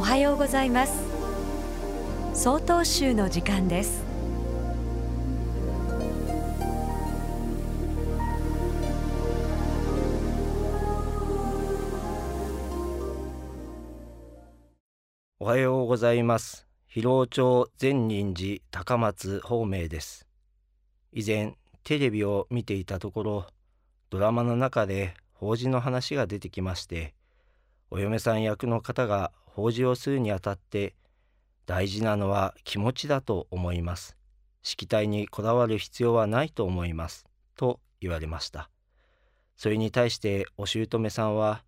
[0.00, 0.94] おはようございます。
[2.32, 4.02] 総統集の時間です。
[15.38, 16.66] おはようございます。
[16.86, 20.26] 広尾町善人寺高松方面です。
[21.12, 23.46] 以前テレビを見ていたところ
[24.08, 27.12] ドラマの中で法事の話が出てきまして
[27.90, 30.94] お嫁さん役の方が法事をするにあたって
[31.66, 34.16] 大事なのは気持ちだと思います。
[34.62, 37.26] しきたりにこだわる必要はないと思います。
[37.56, 38.70] と言われました。
[39.56, 41.62] それに対してお姑さんは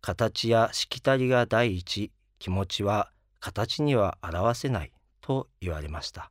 [0.00, 2.10] 形やしきたりが第一。
[2.38, 4.92] 気持ちは形には表せない。
[5.20, 6.30] と言われました。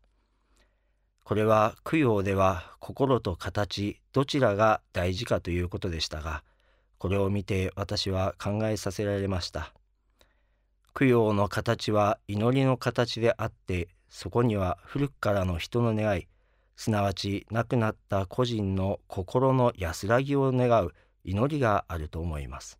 [1.24, 6.44] これは供養では心と形どちらが大事かということでしたが
[6.98, 9.74] これを見て私は考えさせられました。
[10.94, 16.28] 供養の形は祈りの形であってそこには古くからの人の願い
[16.76, 22.80] すなわち亡くなった個人の心の安らぎを願う祈りがあると思います。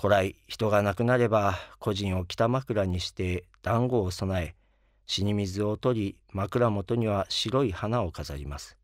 [0.00, 4.54] 古来人が亡くなれば個人を北枕にして団子を備え
[5.06, 8.76] 死に水を取り枕元には白い花を飾ります。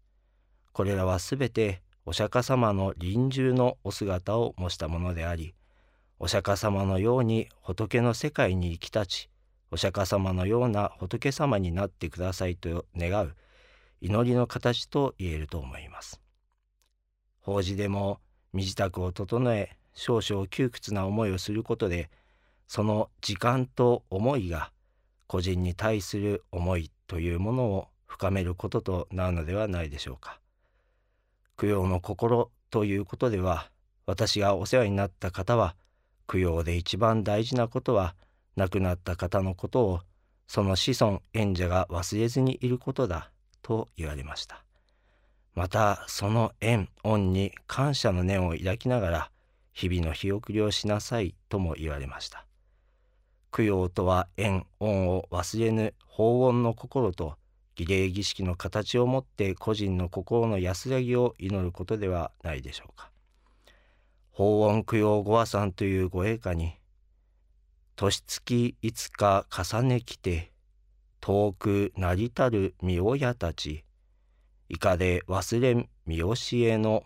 [0.73, 5.55] これらはすべてお釈迦様の臨終のお姿を模したものであり
[6.23, 9.31] お釈迦様のように仏の世界に生き立ち
[9.71, 13.35] お釈迦様のような仏様になってくださいと願う
[14.03, 16.21] 祈りの形と言えると思います
[17.41, 18.21] 法事でも
[18.53, 22.11] 身支度を整え少々窮屈な思いをすることで
[22.69, 24.73] その時間と思いが
[25.27, 30.39] 個人に対する思いというものを深めることとなるのではないでしょうか。
[31.57, 33.71] 供養の心ということでは
[34.07, 35.77] 私がお世話になった方は
[36.31, 38.15] 供養で一番大事なことは
[38.55, 40.01] 亡くなった方のことを
[40.47, 43.33] その子孫縁者が忘れずにいることだ
[43.63, 44.63] と言われました
[45.55, 49.31] またその縁恩に感謝の念を抱きながら
[49.73, 52.47] 日々の日送りをしなさいとも言われました
[53.51, 57.35] 供養とは縁恩を忘れぬ法恩の心と
[57.75, 63.10] 儀礼儀式の形をもって個人の心の安らぎを祈ることではないでしょうか。
[64.41, 66.73] 法恩供養御和さんというご陛下に
[67.95, 70.51] 年月いつか重ねきて
[71.21, 73.85] 遠くなりたる御親たち
[74.71, 77.03] いかで忘れん見教えの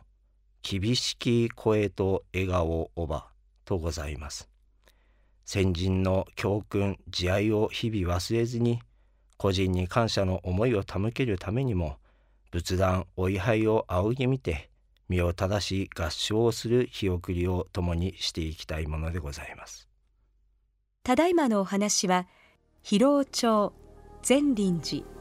[0.62, 3.26] 厳しき声と笑顔おば
[3.64, 4.48] とございます。
[5.44, 8.78] 先人の教訓慈愛を日々忘れずに
[9.38, 11.96] 個人に感謝の思いを手向けるためにも
[12.52, 14.70] 仏壇お位牌を仰ぎ見て
[15.08, 19.88] 身を正し合唱をする日送りを共にしていきたいものでございます。
[21.02, 22.26] ただいまのお話は
[22.82, 23.72] 広尾町
[24.22, 25.14] 善林寺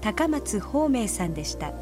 [0.00, 1.72] 高松芳明さんでした。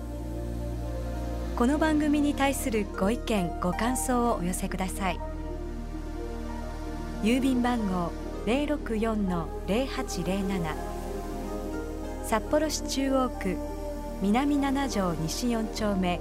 [1.57, 5.21] この番組に対するご意見ご感想をお寄せください。
[7.23, 8.13] 郵便番号
[8.47, 10.75] 064-0807
[12.25, 13.59] 札幌市中央区
[14.23, 16.21] 南七条西4丁目